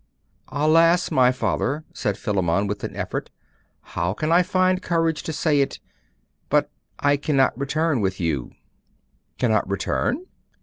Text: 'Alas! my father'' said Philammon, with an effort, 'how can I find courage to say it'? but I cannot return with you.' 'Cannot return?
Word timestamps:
'Alas! 0.47 1.11
my 1.11 1.31
father'' 1.31 1.83
said 1.93 2.17
Philammon, 2.17 2.65
with 2.65 2.83
an 2.83 2.95
effort, 2.95 3.29
'how 3.81 4.13
can 4.15 4.31
I 4.31 4.41
find 4.41 4.81
courage 4.81 5.21
to 5.21 5.31
say 5.31 5.59
it'? 5.61 5.79
but 6.49 6.71
I 6.97 7.17
cannot 7.17 7.55
return 7.55 8.01
with 8.01 8.19
you.' 8.19 8.49
'Cannot 9.37 9.69
return? 9.69 10.25